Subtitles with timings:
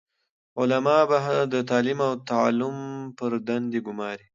[0.59, 1.19] علماء به
[1.53, 2.75] د تعليم او تعلم
[3.17, 4.25] پر دندي ګماري،